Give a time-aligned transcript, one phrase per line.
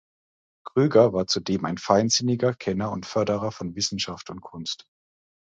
[0.65, 4.87] Krüger war zudem ein feinsinniger Kenner und Förderer von Wissenschaft und Kunst.